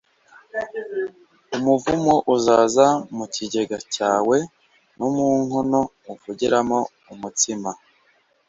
[1.57, 4.37] umuvumo uzaza mu kigega cyawe
[4.97, 5.79] no mu nkono
[6.11, 6.79] uvugiramo
[7.13, 7.69] umutsima.